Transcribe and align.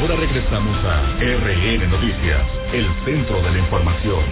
Ahora 0.00 0.14
regresamos 0.14 0.76
a 0.84 1.16
RN 1.18 1.90
Noticias, 1.90 2.46
el 2.72 2.86
centro 3.04 3.42
de 3.42 3.50
la 3.50 3.58
información. 3.58 4.22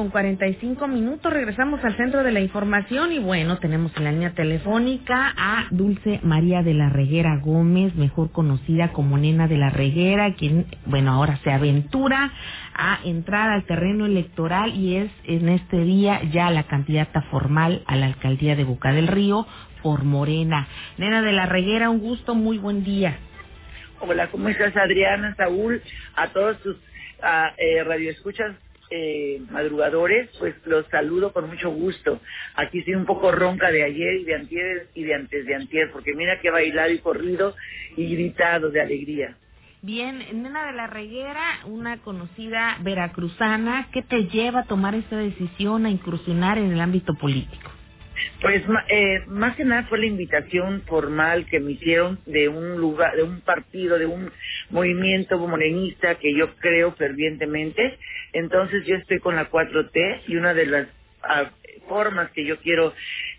Con 0.00 0.08
45 0.08 0.88
minutos. 0.88 1.30
Regresamos 1.30 1.84
al 1.84 1.94
centro 1.94 2.22
de 2.22 2.32
la 2.32 2.40
información 2.40 3.12
y 3.12 3.18
bueno, 3.18 3.58
tenemos 3.58 3.94
en 3.98 4.04
la 4.04 4.12
línea 4.12 4.30
telefónica 4.30 5.34
a 5.36 5.66
Dulce 5.70 6.20
María 6.22 6.62
de 6.62 6.72
la 6.72 6.88
Reguera 6.88 7.36
Gómez, 7.36 7.94
mejor 7.96 8.32
conocida 8.32 8.94
como 8.94 9.18
Nena 9.18 9.46
de 9.46 9.58
la 9.58 9.68
Reguera, 9.68 10.32
quien, 10.36 10.64
bueno, 10.86 11.12
ahora 11.12 11.38
se 11.44 11.52
aventura 11.52 12.32
a 12.72 13.00
entrar 13.04 13.50
al 13.50 13.66
terreno 13.66 14.06
electoral 14.06 14.72
y 14.74 14.96
es 14.96 15.10
en 15.24 15.50
este 15.50 15.84
día 15.84 16.22
ya 16.32 16.50
la 16.50 16.62
candidata 16.62 17.20
formal 17.30 17.82
a 17.86 17.94
la 17.94 18.06
alcaldía 18.06 18.56
de 18.56 18.64
Boca 18.64 18.92
del 18.92 19.06
Río 19.06 19.46
por 19.82 20.04
Morena. 20.04 20.66
Nena 20.96 21.20
de 21.20 21.32
la 21.32 21.44
Reguera, 21.44 21.90
un 21.90 21.98
gusto, 21.98 22.34
muy 22.34 22.56
buen 22.56 22.84
día. 22.84 23.18
Hola, 23.98 24.28
¿cómo 24.28 24.48
estás 24.48 24.74
Adriana, 24.78 25.34
Saúl? 25.36 25.82
A 26.16 26.28
todos 26.28 26.58
tus 26.62 26.76
uh, 26.76 27.52
eh, 27.58 27.84
radioescuchas 27.84 28.56
eh, 28.90 29.40
madrugadores, 29.50 30.30
pues 30.38 30.54
los 30.66 30.86
saludo 30.88 31.32
con 31.32 31.48
mucho 31.48 31.70
gusto. 31.70 32.20
Aquí 32.56 32.80
estoy 32.80 32.94
un 32.94 33.06
poco 33.06 33.32
ronca 33.32 33.70
de 33.70 33.84
ayer 33.84 34.14
y 34.16 34.24
de 34.24 34.34
antier 34.34 34.86
y 34.94 35.04
de 35.04 35.14
antes 35.14 35.46
de 35.46 35.54
antier, 35.54 35.90
porque 35.92 36.12
mira 36.14 36.40
que 36.40 36.48
he 36.48 36.50
bailado 36.50 36.92
y 36.92 36.98
corrido 36.98 37.54
y 37.96 38.14
gritado 38.14 38.70
de 38.70 38.80
alegría. 38.80 39.36
Bien, 39.82 40.18
Nena 40.42 40.66
de 40.66 40.72
la 40.72 40.88
Reguera, 40.88 41.60
una 41.64 42.02
conocida 42.02 42.76
veracruzana, 42.82 43.88
¿qué 43.92 44.02
te 44.02 44.24
lleva 44.24 44.60
a 44.60 44.64
tomar 44.64 44.94
esta 44.94 45.16
decisión 45.16 45.86
a 45.86 45.90
incursionar 45.90 46.58
en 46.58 46.70
el 46.70 46.80
ámbito 46.80 47.14
político? 47.14 47.70
Pues 48.42 48.62
eh, 48.88 49.22
más 49.28 49.56
que 49.56 49.64
nada 49.64 49.84
fue 49.84 49.98
la 49.98 50.06
invitación 50.06 50.82
formal 50.86 51.46
que 51.46 51.60
me 51.60 51.72
hicieron 51.72 52.18
de 52.26 52.48
un 52.48 52.76
lugar, 52.78 53.16
de 53.16 53.22
un 53.22 53.40
partido, 53.40 53.98
de 53.98 54.06
un 54.06 54.30
movimiento 54.70 55.38
morenista 55.38 56.16
que 56.16 56.34
yo 56.34 56.54
creo 56.56 56.92
fervientemente. 56.92 57.98
Entonces 58.32 58.84
yo 58.86 58.96
estoy 58.96 59.18
con 59.20 59.36
la 59.36 59.50
4T 59.50 60.22
y 60.28 60.36
una 60.36 60.54
de 60.54 60.66
las 60.66 60.88
ah, 61.22 61.50
formas 61.88 62.30
que 62.32 62.44
yo 62.44 62.58
quiero 62.58 62.94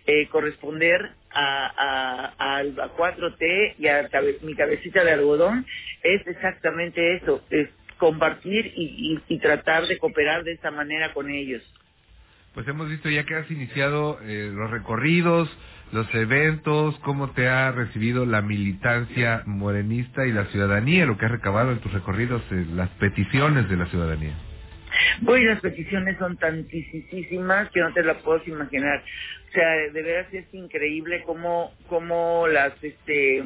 eh, 0.06 0.28
corresponder 0.28 1.10
a, 1.30 2.32
a, 2.38 2.58
a, 2.58 2.64
4T 2.64 3.74
y 3.78 3.88
a 3.88 4.08
mi 4.42 4.54
cabecita 4.54 5.04
de 5.04 5.12
algodón 5.12 5.66
es 6.02 6.26
exactamente 6.26 7.16
eso, 7.16 7.42
es 7.50 7.68
compartir 7.98 8.72
y, 8.74 9.38
tratar 9.38 9.86
de 9.86 9.96
cooperar 9.98 10.42
de 10.42 10.52
esta 10.52 10.70
manera 10.70 11.12
con 11.12 11.30
ellos. 11.30 11.62
Pues 12.52 12.66
hemos 12.66 12.90
visto 12.90 13.08
ya 13.08 13.24
que 13.24 13.36
has 13.36 13.50
iniciado 13.50 14.18
eh, 14.22 14.50
los 14.52 14.70
recorridos, 14.70 15.48
los 15.92 16.12
eventos, 16.14 16.98
cómo 17.00 17.32
te 17.32 17.48
ha 17.48 17.70
recibido 17.70 18.24
la 18.24 18.40
militancia 18.42 19.42
morenista 19.46 20.26
y 20.26 20.32
la 20.32 20.46
ciudadanía, 20.46 21.04
lo 21.04 21.18
que 21.18 21.26
has 21.26 21.30
recabado 21.30 21.72
en 21.72 21.80
tus 21.80 21.92
recorridos, 21.92 22.42
eh, 22.50 22.64
las 22.74 22.88
peticiones 22.90 23.68
de 23.68 23.76
la 23.76 23.86
ciudadanía. 23.86 24.34
Pues 25.24 25.42
las 25.42 25.60
peticiones 25.60 26.18
son 26.18 26.36
tantísimas 26.36 27.70
que 27.70 27.80
no 27.80 27.92
te 27.92 28.02
las 28.02 28.18
puedo 28.22 28.42
imaginar. 28.46 29.02
O 29.48 29.52
sea, 29.52 29.68
de 29.92 30.02
veras 30.02 30.32
es 30.32 30.46
increíble 30.52 31.22
cómo, 31.24 31.74
cómo 31.88 32.46
las, 32.48 32.72
este, 32.82 33.44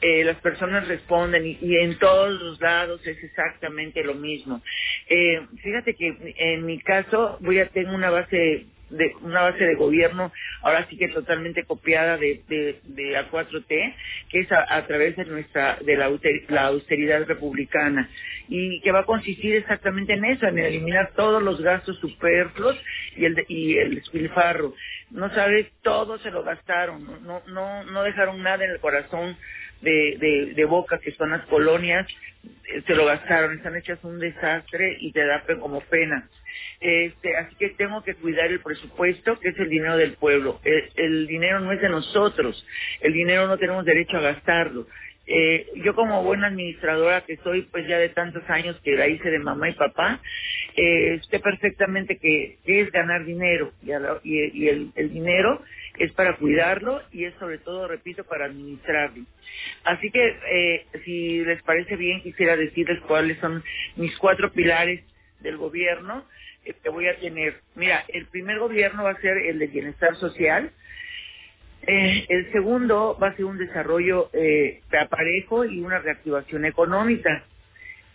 eh, 0.00 0.24
las 0.24 0.36
personas 0.38 0.88
responden 0.88 1.46
y, 1.46 1.76
en 1.76 1.98
todos 1.98 2.32
los 2.40 2.60
lados 2.60 3.06
es 3.06 3.22
exactamente 3.22 4.02
lo 4.02 4.14
mismo. 4.14 4.62
Eh, 5.08 5.40
fíjate 5.62 5.94
que 5.94 6.34
en 6.36 6.66
mi 6.66 6.78
caso 6.80 7.38
voy 7.40 7.60
a 7.60 7.68
tener 7.68 7.94
una 7.94 8.10
base 8.10 8.66
de 8.92 9.14
una 9.22 9.42
base 9.42 9.64
de 9.64 9.74
gobierno 9.74 10.32
ahora 10.62 10.86
sí 10.88 10.96
que 10.96 11.08
totalmente 11.08 11.64
copiada 11.64 12.16
de, 12.16 12.42
de, 12.48 12.80
de 12.84 13.18
A4T 13.18 13.94
que 14.28 14.40
es 14.40 14.52
a, 14.52 14.86
través 14.86 15.16
de 15.16 15.24
nuestra 15.24 15.78
de 15.84 15.96
la, 15.96 16.66
austeridad 16.66 17.26
republicana 17.26 18.08
y 18.48 18.80
que 18.80 18.92
va 18.92 19.00
a 19.00 19.06
consistir 19.06 19.56
exactamente 19.56 20.12
en 20.12 20.24
eso 20.24 20.46
en 20.46 20.58
eliminar 20.58 21.12
todos 21.16 21.42
los 21.42 21.60
gastos 21.60 21.98
superfluos 21.98 22.78
y 23.16 23.24
el 23.24 23.44
y 23.48 23.76
no 25.10 25.34
sabes 25.34 25.66
todo 25.82 26.18
se 26.18 26.30
lo 26.30 26.42
gastaron 26.42 27.24
no 27.24 27.42
no 27.48 27.84
no 27.84 28.02
dejaron 28.02 28.42
nada 28.42 28.64
en 28.64 28.70
el 28.70 28.80
corazón 28.80 29.36
de, 29.82 30.16
de, 30.18 30.54
de 30.54 30.64
Boca, 30.64 30.98
que 30.98 31.12
son 31.12 31.30
las 31.30 31.44
colonias, 31.46 32.06
eh, 32.44 32.82
se 32.86 32.94
lo 32.94 33.04
gastaron, 33.04 33.54
están 33.54 33.76
hechas 33.76 33.98
un 34.02 34.18
desastre 34.18 34.96
y 35.00 35.12
te 35.12 35.26
da 35.26 35.42
como 35.60 35.80
pena. 35.80 36.28
Este, 36.82 37.36
así 37.36 37.54
que 37.54 37.68
tengo 37.70 38.02
que 38.02 38.16
cuidar 38.16 38.50
el 38.50 38.58
presupuesto, 38.58 39.38
que 39.38 39.50
es 39.50 39.58
el 39.60 39.68
dinero 39.68 39.96
del 39.96 40.14
pueblo. 40.14 40.60
El, 40.64 41.28
dinero 41.28 41.60
no 41.60 41.70
es 41.70 41.80
de 41.80 41.88
nosotros, 41.88 42.66
el 43.00 43.12
dinero 43.12 43.46
no 43.46 43.56
tenemos 43.56 43.84
derecho 43.84 44.16
a 44.16 44.22
gastarlo. 44.22 44.88
Eh, 45.24 45.68
yo 45.76 45.94
como 45.94 46.24
buena 46.24 46.48
administradora 46.48 47.20
que 47.20 47.36
soy, 47.36 47.62
pues 47.70 47.86
ya 47.86 47.98
de 47.98 48.08
tantos 48.08 48.42
años 48.50 48.80
que 48.82 48.96
la 48.96 49.06
hice 49.06 49.30
de 49.30 49.38
mamá 49.38 49.68
y 49.68 49.74
papá, 49.74 50.20
eh, 50.76 51.20
sé 51.30 51.38
perfectamente 51.38 52.18
que, 52.18 52.58
es 52.66 52.90
ganar 52.90 53.24
dinero 53.24 53.72
y, 54.24 54.68
el, 54.68 54.92
dinero 55.12 55.62
es 55.98 56.10
para 56.14 56.36
cuidarlo 56.36 57.00
y 57.12 57.26
es 57.26 57.34
sobre 57.34 57.58
todo, 57.58 57.86
repito, 57.86 58.24
para 58.24 58.46
administrarlo. 58.46 59.24
Así 59.84 60.10
que, 60.10 60.36
eh, 60.50 60.86
si 61.04 61.44
les 61.44 61.62
parece 61.62 61.94
bien, 61.94 62.22
quisiera 62.22 62.56
decirles 62.56 62.98
cuáles 63.06 63.38
son 63.38 63.62
mis 63.94 64.16
cuatro 64.18 64.50
pilares 64.50 65.04
del 65.42 65.56
gobierno 65.58 66.24
que 66.64 66.88
voy 66.88 67.08
a 67.08 67.18
tener. 67.18 67.60
Mira, 67.74 68.04
el 68.08 68.26
primer 68.26 68.58
gobierno 68.58 69.04
va 69.04 69.10
a 69.10 69.20
ser 69.20 69.36
el 69.38 69.58
de 69.58 69.66
bienestar 69.66 70.16
social. 70.16 70.70
Eh, 71.86 72.26
el 72.28 72.52
segundo 72.52 73.18
va 73.20 73.28
a 73.28 73.36
ser 73.36 73.44
un 73.44 73.58
desarrollo 73.58 74.30
eh, 74.32 74.80
aparejo 75.00 75.64
y 75.64 75.80
una 75.80 75.98
reactivación 75.98 76.64
económica. 76.64 77.44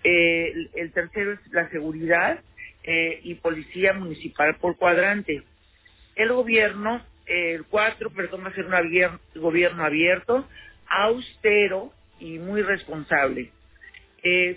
El, 0.03 0.69
el, 0.73 0.91
tercero 0.93 1.33
es 1.33 1.39
la 1.51 1.69
seguridad 1.69 2.39
eh, 2.83 3.19
y 3.23 3.35
policía 3.35 3.93
municipal 3.93 4.55
por 4.55 4.77
cuadrante. 4.77 5.43
El 6.15 6.31
gobierno, 6.31 7.05
el 7.25 7.65
cuatro, 7.65 8.09
perdón, 8.11 8.45
va 8.45 8.49
a 8.49 8.55
ser 8.55 8.65
un 8.65 9.41
gobierno 9.41 9.83
abierto, 9.83 10.47
austero 10.87 11.91
y 12.19 12.39
muy 12.39 12.61
responsable. 12.61 13.51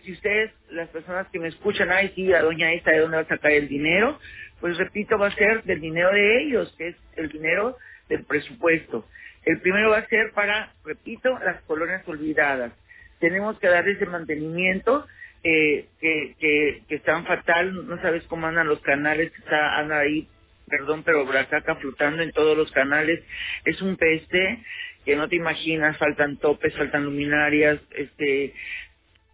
Si 0.04 0.12
ustedes, 0.12 0.52
las 0.70 0.88
personas 0.88 1.26
que 1.28 1.38
me 1.38 1.48
escuchan, 1.48 1.90
ay, 1.90 2.12
sí, 2.14 2.26
doña 2.26 2.72
esta, 2.72 2.92
¿de 2.92 3.00
dónde 3.00 3.16
va 3.18 3.22
a 3.22 3.28
sacar 3.28 3.52
el 3.52 3.68
dinero? 3.68 4.18
Pues 4.60 4.76
repito, 4.76 5.18
va 5.18 5.28
a 5.28 5.34
ser 5.34 5.62
del 5.64 5.80
dinero 5.80 6.12
de 6.12 6.42
ellos, 6.42 6.74
que 6.76 6.88
es 6.88 6.96
el 7.16 7.28
dinero 7.28 7.76
del 8.08 8.24
presupuesto. 8.24 9.06
El 9.44 9.60
primero 9.60 9.90
va 9.90 9.98
a 9.98 10.06
ser 10.08 10.32
para, 10.32 10.72
repito, 10.84 11.38
las 11.38 11.62
colonias 11.62 12.06
olvidadas. 12.06 12.72
Tenemos 13.20 13.58
que 13.58 13.68
darles 13.68 13.96
ese 13.96 14.06
mantenimiento 14.06 15.06
eh, 15.42 15.86
que, 16.00 16.34
que, 16.38 16.82
que 16.88 16.94
están 16.96 17.24
fatal, 17.24 17.86
no 17.86 18.00
sabes 18.02 18.24
cómo 18.24 18.46
andan 18.46 18.68
los 18.68 18.80
canales, 18.80 19.32
está, 19.38 19.78
anda 19.78 19.98
ahí, 19.98 20.28
perdón, 20.68 21.02
pero 21.02 21.24
Bracaca 21.24 21.76
flotando 21.76 22.22
en 22.22 22.32
todos 22.32 22.56
los 22.56 22.70
canales, 22.72 23.20
es 23.64 23.80
un 23.80 23.96
peste, 23.96 24.62
que 25.04 25.16
no 25.16 25.28
te 25.28 25.36
imaginas, 25.36 25.96
faltan 25.96 26.36
topes, 26.36 26.76
faltan 26.76 27.04
luminarias, 27.04 27.80
este, 27.92 28.52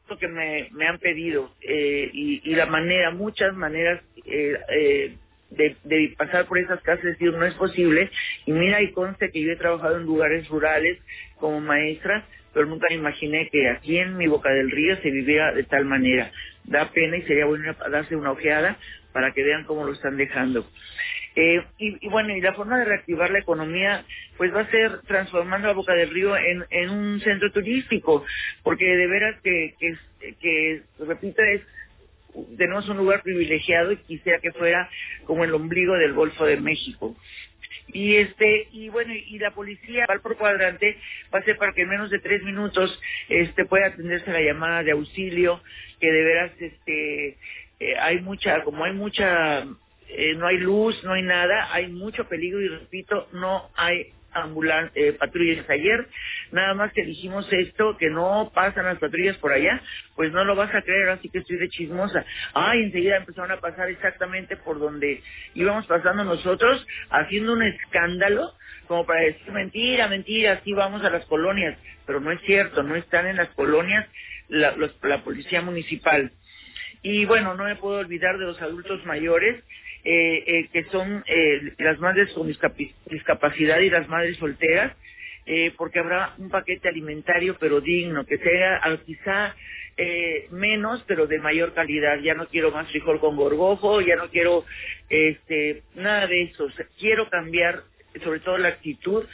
lo 0.08 0.18
que 0.18 0.28
me, 0.28 0.68
me 0.72 0.86
han 0.86 0.98
pedido 0.98 1.50
eh, 1.60 2.10
y, 2.12 2.50
y, 2.50 2.54
la 2.54 2.66
manera, 2.66 3.10
muchas 3.10 3.54
maneras 3.54 4.02
eh, 4.24 4.56
eh, 4.68 5.16
de, 5.50 6.14
pasar 6.16 6.46
por 6.46 6.58
esas 6.58 6.80
casas, 6.82 7.04
decir, 7.04 7.32
no 7.32 7.44
es 7.44 7.54
posible. 7.54 8.10
Y 8.46 8.52
mira, 8.52 8.82
y 8.82 8.92
conste 8.92 9.30
que 9.30 9.42
yo 9.42 9.52
he 9.52 9.56
trabajado 9.56 9.96
en 9.96 10.04
lugares 10.04 10.48
rurales 10.48 10.98
como 11.38 11.60
maestra, 11.60 12.26
pero 12.52 12.66
nunca 12.66 12.92
imaginé 12.92 13.48
que 13.50 13.68
aquí 13.68 13.98
en 13.98 14.16
mi 14.16 14.26
Boca 14.26 14.50
del 14.50 14.70
Río 14.70 14.96
se 15.02 15.10
viviera 15.10 15.52
de 15.52 15.64
tal 15.64 15.84
manera. 15.84 16.30
Da 16.64 16.90
pena 16.90 17.16
y 17.16 17.22
sería 17.22 17.46
bueno 17.46 17.74
darse 17.90 18.16
una 18.16 18.32
ojeada 18.32 18.78
para 19.12 19.32
que 19.32 19.44
vean 19.44 19.64
cómo 19.64 19.84
lo 19.84 19.92
están 19.92 20.16
dejando. 20.16 20.66
Y, 21.36 22.08
bueno, 22.08 22.34
y 22.34 22.40
la 22.40 22.54
forma 22.54 22.78
de 22.78 22.86
reactivar 22.86 23.30
la 23.30 23.40
economía, 23.40 24.04
pues 24.36 24.54
va 24.54 24.60
a 24.60 24.70
ser 24.70 25.00
transformando 25.02 25.68
la 25.68 25.74
Boca 25.74 25.94
del 25.94 26.10
Río 26.10 26.36
en, 26.36 26.90
un 26.90 27.20
centro 27.20 27.50
turístico, 27.52 28.24
porque 28.62 28.84
de 28.84 29.06
veras 29.06 29.40
que, 29.42 29.74
que, 29.78 30.34
que 30.40 30.82
repito, 30.98 31.42
es 31.42 31.62
tenemos 32.58 32.88
un 32.88 32.98
lugar 32.98 33.22
privilegiado 33.22 33.92
y 33.92 33.96
quisiera 33.96 34.40
que 34.40 34.52
fuera 34.52 34.90
como 35.24 35.44
el 35.44 35.54
ombligo 35.54 35.94
del 35.94 36.12
Golfo 36.12 36.44
de 36.44 36.58
México. 36.58 37.16
Y 37.88 38.16
este, 38.16 38.68
y 38.72 38.88
bueno, 38.88 39.14
y 39.14 39.38
la 39.38 39.52
policía 39.52 40.06
por 40.22 40.36
cuadrante 40.36 40.96
va 41.32 41.38
a 41.38 41.42
ser 41.42 41.56
para 41.56 41.72
que 41.72 41.82
en 41.82 41.88
menos 41.88 42.10
de 42.10 42.18
tres 42.18 42.42
minutos 42.42 43.00
este 43.28 43.64
pueda 43.64 43.86
atenderse 43.86 44.32
la 44.32 44.40
llamada 44.40 44.82
de 44.82 44.90
auxilio, 44.90 45.62
que 46.00 46.10
de 46.10 46.24
veras 46.24 46.52
este 46.60 47.36
eh, 47.78 47.96
hay 48.00 48.20
mucha, 48.20 48.62
como 48.64 48.84
hay 48.84 48.92
mucha 48.92 49.64
eh, 50.08 50.34
no 50.36 50.46
hay 50.46 50.58
luz, 50.58 51.02
no 51.04 51.12
hay 51.12 51.22
nada, 51.22 51.72
hay 51.72 51.88
mucho 51.88 52.28
peligro 52.28 52.60
y 52.60 52.68
repito, 52.68 53.28
no 53.32 53.70
hay 53.76 54.12
ambulan 54.42 54.90
eh, 54.94 55.12
patrullas 55.12 55.68
ayer, 55.68 56.06
nada 56.52 56.74
más 56.74 56.92
que 56.92 57.04
dijimos 57.04 57.46
esto, 57.52 57.96
que 57.96 58.10
no 58.10 58.50
pasan 58.54 58.84
las 58.84 58.98
patrullas 58.98 59.36
por 59.38 59.52
allá, 59.52 59.80
pues 60.14 60.32
no 60.32 60.44
lo 60.44 60.54
vas 60.54 60.74
a 60.74 60.82
creer, 60.82 61.10
así 61.10 61.28
que 61.28 61.38
estoy 61.38 61.56
de 61.58 61.68
chismosa. 61.68 62.24
Ay, 62.54 62.82
enseguida 62.84 63.16
empezaron 63.16 63.52
a 63.52 63.60
pasar 63.60 63.88
exactamente 63.90 64.56
por 64.56 64.78
donde 64.78 65.22
íbamos 65.54 65.86
pasando 65.86 66.24
nosotros, 66.24 66.86
haciendo 67.10 67.52
un 67.52 67.62
escándalo, 67.62 68.52
como 68.86 69.04
para 69.04 69.20
decir 69.20 69.52
mentira, 69.52 70.08
mentira, 70.08 70.52
así 70.52 70.72
vamos 70.72 71.04
a 71.04 71.10
las 71.10 71.24
colonias, 71.26 71.76
pero 72.06 72.20
no 72.20 72.30
es 72.30 72.40
cierto, 72.42 72.82
no 72.82 72.96
están 72.96 73.26
en 73.26 73.36
las 73.36 73.48
colonias 73.48 74.06
la 74.48 75.24
policía 75.24 75.60
municipal. 75.60 76.30
Y 77.02 77.24
bueno, 77.24 77.54
no 77.54 77.64
me 77.64 77.76
puedo 77.76 77.98
olvidar 77.98 78.38
de 78.38 78.46
los 78.46 78.60
adultos 78.60 79.04
mayores, 79.04 79.62
eh, 80.08 80.44
eh, 80.46 80.68
que 80.72 80.84
son 80.84 81.24
eh, 81.26 81.72
las 81.78 81.98
madres 81.98 82.32
con 82.32 82.46
discapacidad 82.46 83.80
y 83.80 83.90
las 83.90 84.08
madres 84.08 84.36
solteras, 84.36 84.96
eh, 85.46 85.72
porque 85.76 85.98
habrá 85.98 86.32
un 86.38 86.48
paquete 86.48 86.88
alimentario 86.88 87.56
pero 87.58 87.80
digno, 87.80 88.24
que 88.24 88.38
sea 88.38 88.80
ah, 88.84 88.96
quizá 89.04 89.56
eh, 89.96 90.46
menos 90.52 91.02
pero 91.08 91.26
de 91.26 91.40
mayor 91.40 91.74
calidad. 91.74 92.20
Ya 92.20 92.34
no 92.34 92.46
quiero 92.46 92.70
más 92.70 92.88
frijol 92.88 93.18
con 93.18 93.34
gorgojo, 93.34 94.00
ya 94.00 94.14
no 94.14 94.28
quiero 94.30 94.64
este 95.08 95.82
nada 95.96 96.28
de 96.28 96.42
eso. 96.42 96.68
quiero 96.98 97.28
cambiar 97.28 97.82
sobre 98.22 98.40
todo 98.40 98.58
la 98.58 98.68
actitud, 98.68 99.24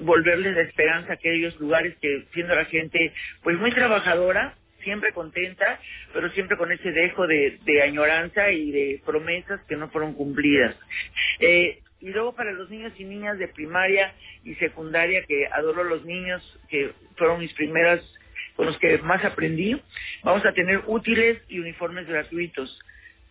volverles 0.00 0.56
la 0.56 0.62
esperanza 0.62 1.12
a 1.12 1.14
aquellos 1.16 1.60
lugares 1.60 1.94
que 2.00 2.24
siendo 2.32 2.54
la 2.54 2.64
gente 2.64 3.12
pues 3.42 3.58
muy 3.58 3.70
trabajadora, 3.70 4.56
siempre 4.86 5.12
contenta, 5.12 5.80
pero 6.14 6.30
siempre 6.30 6.56
con 6.56 6.70
ese 6.70 6.92
dejo 6.92 7.26
de, 7.26 7.58
añoranza 7.82 8.52
y 8.52 8.70
de 8.70 9.02
promesas 9.04 9.60
que 9.68 9.74
no 9.74 9.90
fueron 9.90 10.14
cumplidas. 10.14 10.76
Eh, 11.40 11.80
y 12.00 12.10
luego 12.10 12.36
para 12.36 12.52
los 12.52 12.70
niños 12.70 12.92
y 12.96 13.04
niñas 13.04 13.36
de 13.38 13.48
primaria 13.48 14.14
y 14.44 14.54
secundaria, 14.54 15.24
que 15.26 15.48
adoro 15.48 15.82
los 15.82 16.04
niños, 16.04 16.40
que 16.68 16.92
fueron 17.16 17.40
mis 17.40 17.52
primeras, 17.54 18.00
con 18.54 18.66
los 18.66 18.78
que 18.78 18.98
más 18.98 19.24
aprendí, 19.24 19.76
vamos 20.22 20.46
a 20.46 20.52
tener 20.52 20.82
útiles 20.86 21.42
y 21.48 21.58
uniformes 21.58 22.06
gratuitos. 22.06 22.78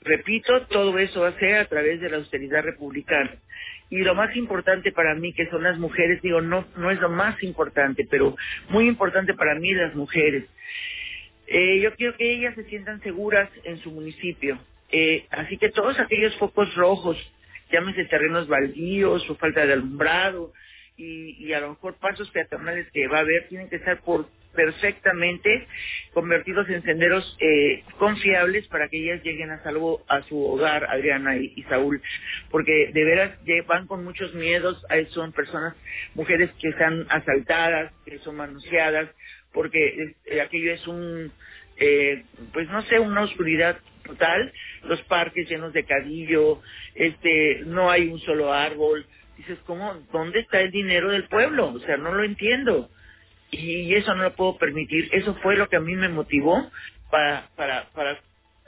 Repito, 0.01 0.67
todo 0.67 0.99
eso 0.99 1.21
va 1.21 1.29
a 1.29 1.39
ser 1.39 1.55
a 1.55 1.65
través 1.65 2.01
de 2.01 2.09
la 2.09 2.17
austeridad 2.17 2.63
republicana. 2.63 3.31
Y 3.89 3.99
lo 3.99 4.13
más 4.13 4.35
importante 4.35 4.91
para 4.91 5.15
mí, 5.15 5.31
que 5.33 5.49
son 5.49 5.63
las 5.63 5.77
mujeres, 5.77 6.21
digo, 6.21 6.41
no, 6.41 6.67
no 6.75 6.91
es 6.91 6.99
lo 6.99 7.09
más 7.09 7.41
importante, 7.43 8.05
pero 8.09 8.35
muy 8.69 8.87
importante 8.87 9.33
para 9.33 9.55
mí 9.55 9.73
las 9.73 9.95
mujeres. 9.95 10.43
Eh, 11.47 11.79
yo 11.81 11.93
quiero 11.95 12.15
que 12.17 12.31
ellas 12.31 12.55
se 12.55 12.63
sientan 12.65 13.01
seguras 13.01 13.49
en 13.63 13.77
su 13.79 13.91
municipio. 13.91 14.59
Eh, 14.91 15.25
así 15.29 15.57
que 15.57 15.69
todos 15.69 15.99
aquellos 15.99 16.35
focos 16.37 16.73
rojos, 16.75 17.17
llámese 17.71 18.05
terrenos 18.05 18.47
baldíos 18.47 19.29
o 19.29 19.35
falta 19.35 19.65
de 19.65 19.73
alumbrado 19.73 20.53
y, 20.97 21.43
y 21.43 21.53
a 21.53 21.59
lo 21.59 21.69
mejor 21.69 21.97
pasos 21.99 22.29
peatonales 22.31 22.89
que 22.91 23.07
va 23.07 23.17
a 23.17 23.21
haber, 23.21 23.47
tienen 23.47 23.69
que 23.69 23.77
estar 23.77 24.01
por 24.01 24.27
perfectamente 24.55 25.67
convertidos 26.13 26.67
en 26.69 26.81
senderos 26.83 27.37
eh, 27.39 27.83
confiables 27.99 28.67
para 28.67 28.87
que 28.87 28.97
ellas 28.97 29.21
lleguen 29.23 29.51
a 29.51 29.61
salvo 29.63 30.03
a 30.07 30.21
su 30.23 30.43
hogar, 30.43 30.85
Adriana 30.85 31.37
y, 31.37 31.61
Saúl, 31.69 32.01
porque 32.49 32.91
de 32.93 33.03
veras 33.03 33.37
van 33.67 33.85
con 33.85 34.03
muchos 34.03 34.33
miedos, 34.33 34.83
son 35.09 35.33
personas, 35.33 35.75
mujeres 36.15 36.49
que 36.59 36.69
están 36.69 37.05
asaltadas, 37.09 37.91
que 38.05 38.17
son 38.19 38.37
manoseadas, 38.37 39.09
porque 39.55 40.13
eh, 40.25 40.41
aquello 40.41 40.73
es 40.73 40.87
un, 40.87 41.31
eh, 41.77 42.23
pues 42.53 42.69
no 42.69 42.83
sé, 42.83 42.99
una 42.99 43.23
oscuridad 43.23 43.79
total, 44.05 44.53
los 44.83 45.01
parques 45.03 45.49
llenos 45.49 45.73
de 45.73 45.85
cadillo, 45.85 46.61
este, 46.93 47.61
no 47.65 47.89
hay 47.89 48.07
un 48.09 48.19
solo 48.19 48.53
árbol, 48.53 49.07
dices, 49.37 49.57
¿cómo, 49.65 49.95
dónde 50.11 50.41
está 50.41 50.61
el 50.61 50.69
dinero 50.69 51.09
del 51.09 51.27
pueblo? 51.27 51.73
O 51.73 51.79
sea, 51.79 51.97
no 51.97 52.13
lo 52.13 52.23
entiendo 52.23 52.91
y 53.51 53.95
eso 53.95 54.13
no 54.15 54.23
lo 54.23 54.35
puedo 54.35 54.57
permitir. 54.57 55.09
Eso 55.11 55.35
fue 55.35 55.55
lo 55.55 55.69
que 55.69 55.77
a 55.77 55.81
mí 55.81 55.95
me 55.95 56.09
motivó 56.09 56.69
para, 57.09 57.49
para, 57.55 57.89
para 57.93 58.19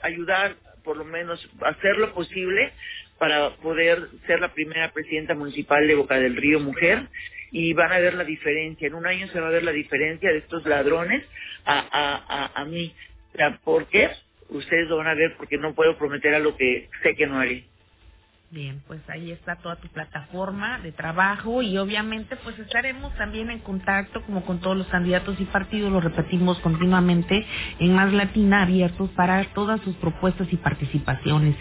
ayudar, 0.02 0.56
por 0.84 0.96
lo 0.96 1.04
menos, 1.04 1.46
hacer 1.62 1.96
lo 1.98 2.14
posible 2.14 2.72
para 3.18 3.56
poder 3.56 4.08
ser 4.26 4.40
la 4.40 4.54
primera 4.54 4.92
presidenta 4.92 5.34
municipal 5.34 5.86
de 5.86 5.94
Boca 5.94 6.18
del 6.18 6.36
Río 6.36 6.60
mujer 6.60 7.08
y 7.50 7.72
van 7.72 7.92
a 7.92 7.98
ver 7.98 8.14
la 8.14 8.24
diferencia. 8.24 8.86
En 8.86 8.94
un 8.94 9.06
año 9.06 9.28
se 9.28 9.40
va 9.40 9.48
a 9.48 9.52
ver 9.52 9.62
la 9.62 9.72
diferencia 9.72 10.30
de 10.30 10.38
estos 10.38 10.64
ladrones 10.66 11.24
a, 11.64 11.78
a, 11.90 12.60
a, 12.60 12.64
mí. 12.64 12.94
¿Por 13.64 13.88
qué? 13.88 14.10
Ustedes 14.48 14.88
lo 14.88 14.96
van 14.96 15.08
a 15.08 15.14
ver 15.14 15.34
porque 15.36 15.58
no 15.58 15.74
puedo 15.74 15.96
prometer 15.98 16.34
a 16.34 16.38
lo 16.38 16.56
que 16.56 16.88
sé 17.02 17.14
que 17.14 17.26
no 17.26 17.38
haré. 17.38 17.64
Bien, 18.50 18.80
pues 18.86 19.00
ahí 19.10 19.30
está 19.30 19.56
toda 19.56 19.76
tu 19.76 19.88
plataforma 19.88 20.78
de 20.78 20.90
trabajo 20.90 21.60
y 21.60 21.76
obviamente 21.76 22.34
pues 22.36 22.58
estaremos 22.58 23.14
también 23.16 23.50
en 23.50 23.58
contacto 23.58 24.22
como 24.22 24.42
con 24.46 24.60
todos 24.60 24.74
los 24.74 24.86
candidatos 24.86 25.38
y 25.38 25.44
partidos, 25.44 25.92
lo 25.92 26.00
repetimos 26.00 26.58
continuamente, 26.60 27.44
en 27.78 27.94
Más 27.94 28.10
Latina 28.10 28.62
abiertos 28.62 29.10
para 29.10 29.44
todas 29.52 29.82
sus 29.82 29.94
propuestas 29.96 30.50
y 30.50 30.56
participaciones. 30.56 31.56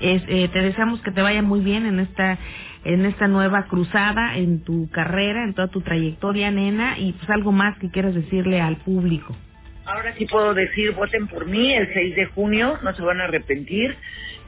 Es, 0.00 0.22
eh, 0.26 0.48
te 0.48 0.62
deseamos 0.62 1.02
que 1.02 1.10
te 1.10 1.20
vaya 1.20 1.42
muy 1.42 1.60
bien 1.60 1.84
en 1.84 2.00
esta 2.00 2.38
en 2.84 3.04
esta 3.04 3.28
nueva 3.28 3.66
cruzada, 3.66 4.34
en 4.36 4.64
tu 4.64 4.88
carrera, 4.90 5.44
en 5.44 5.54
toda 5.54 5.68
tu 5.68 5.82
trayectoria, 5.82 6.50
nena, 6.50 6.98
y 6.98 7.12
pues 7.12 7.30
algo 7.30 7.52
más 7.52 7.78
que 7.78 7.90
quieras 7.90 8.14
decirle 8.14 8.60
al 8.60 8.78
público. 8.78 9.36
Ahora 9.84 10.14
sí 10.16 10.26
puedo 10.26 10.54
decir, 10.54 10.92
voten 10.92 11.26
por 11.26 11.46
mí 11.46 11.72
el 11.74 11.92
6 11.92 12.16
de 12.16 12.26
junio, 12.26 12.78
no 12.82 12.94
se 12.94 13.02
van 13.02 13.20
a 13.20 13.24
arrepentir. 13.24 13.96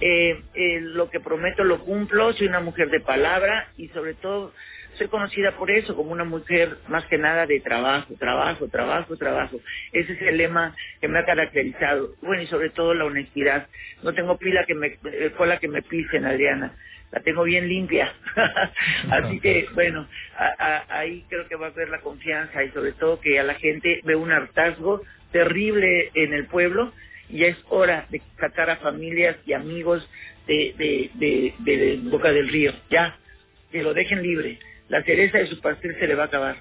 Eh, 0.01 0.43
eh, 0.55 0.81
lo 0.81 1.09
que 1.09 1.21
prometo 1.21 1.65
lo 1.65 1.81
cumplo, 1.85 2.33
soy 2.33 2.49
una 2.49 2.61
mujer 2.61 2.91
de 2.91 3.01
palabra 3.01 3.69
y 3.77 3.89
sobre 3.89 4.15
todo 4.15 4.53
soy 4.95 5.09
conocida 5.09 5.57
por 5.57 5.71
eso, 5.71 5.97
como 5.97 6.13
una 6.13 6.25
mujer 6.25 6.77
más 6.89 7.05
que 7.07 7.19
nada 7.19 7.47
de 7.47 7.61
trabajo, 7.61 8.15
trabajo, 8.19 8.69
trabajo, 8.69 9.17
trabajo. 9.17 9.61
Ese 9.93 10.13
es 10.13 10.23
el 10.23 10.37
lema 10.37 10.75
que 11.01 11.09
me 11.09 11.19
ha 11.19 11.25
caracterizado. 11.25 12.15
Bueno, 12.23 12.43
y 12.43 12.47
sobre 12.47 12.71
todo 12.71 12.95
la 12.95 13.05
honestidad. 13.05 13.69
No 14.03 14.15
tengo 14.15 14.39
pila 14.39 14.65
que 14.67 14.75
me, 14.75 14.99
eh, 15.05 15.33
cola 15.37 15.59
que 15.59 15.69
me 15.69 15.83
pisen, 15.83 16.25
Adriana. 16.25 16.75
La 17.11 17.21
tengo 17.21 17.45
bien 17.45 17.69
limpia. 17.69 18.13
Así 19.11 19.41
que, 19.41 19.67
bueno, 19.75 20.09
ahí 20.89 21.25
creo 21.29 21.47
que 21.49 21.57
va 21.57 21.67
a 21.67 21.71
haber 21.71 21.89
la 21.89 22.01
confianza 22.01 22.63
y 22.63 22.71
sobre 22.71 22.93
todo 22.93 23.21
que 23.21 23.39
a 23.39 23.45
la 23.45 23.55
gente 23.55 24.01
ve 24.05 24.17
un 24.17 24.33
hartazgo 24.33 25.03
terrible 25.33 26.11
en 26.15 26.35
el 26.35 26.47
pueblo 26.47 26.93
y 27.29 27.39
ya 27.39 27.47
es 27.47 27.57
hora 27.69 28.07
de 28.11 28.23
sacar 28.39 28.71
a 28.71 28.77
familias 28.77 29.37
y 29.47 29.53
amigos 29.53 30.09
de, 30.47 31.11
de, 31.15 31.55
de, 31.59 32.01
Boca 32.05 32.33
del 32.33 32.49
Río. 32.49 32.73
Ya, 32.91 33.17
que 33.71 33.83
lo 33.83 33.95
dejen 33.95 34.23
libre. 34.23 34.59
La 34.89 35.03
cereza 35.03 35.39
de 35.39 35.47
su 35.47 35.61
pastel 35.61 35.97
se 35.99 36.07
le 36.07 36.15
va 36.15 36.25
a 36.25 36.27
acabar. 36.27 36.57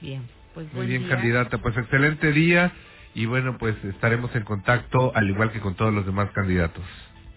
Bien, 0.00 0.22
pues 0.54 0.72
Muy 0.72 0.86
bien, 0.86 1.08
candidata. 1.08 1.58
Pues 1.58 1.76
excelente 1.76 2.32
día 2.32 2.72
y 3.14 3.26
bueno, 3.26 3.58
pues 3.58 3.76
estaremos 3.84 4.34
en 4.34 4.44
contacto 4.44 5.12
al 5.14 5.28
igual 5.28 5.52
que 5.52 5.60
con 5.60 5.74
todos 5.74 5.92
los 5.92 6.06
demás 6.06 6.30
candidatos. 6.32 6.84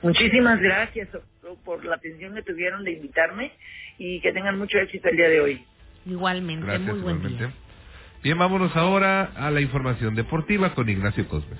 Muchísimas 0.01 0.59
gracias 0.59 1.09
por 1.63 1.85
la 1.85 1.95
atención 1.95 2.35
que 2.35 2.41
tuvieron 2.41 2.83
de 2.83 2.91
invitarme 2.91 3.51
y 3.97 4.19
que 4.21 4.33
tengan 4.33 4.57
mucho 4.57 4.77
éxito 4.77 5.09
el 5.09 5.17
día 5.17 5.29
de 5.29 5.39
hoy. 5.39 5.65
Igualmente, 6.05 6.79
muy 6.79 6.99
buen 6.99 7.17
igualmente. 7.17 7.49
Bien, 8.21 8.37
vámonos 8.37 8.75
ahora 8.75 9.31
a 9.35 9.51
la 9.51 9.61
información 9.61 10.15
deportiva 10.15 10.73
con 10.73 10.89
Ignacio 10.89 11.27
Cosme. 11.27 11.57